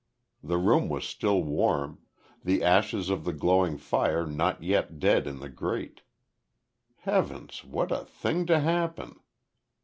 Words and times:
The 0.41 0.57
room 0.57 0.89
was 0.89 1.05
still 1.07 1.43
warm, 1.43 1.99
the 2.43 2.63
ashes 2.63 3.11
of 3.11 3.23
the 3.23 3.31
glowing 3.33 3.77
fire 3.77 4.25
not 4.25 4.63
yet 4.63 4.97
dead 4.97 5.27
in 5.27 5.37
the 5.37 5.47
grate. 5.49 6.01
Heavens, 7.01 7.63
what 7.63 7.91
a 7.91 8.03
thing 8.03 8.47
to 8.47 8.59
happen! 8.61 9.19